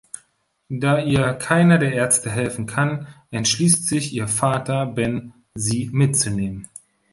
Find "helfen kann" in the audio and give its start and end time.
2.31-3.05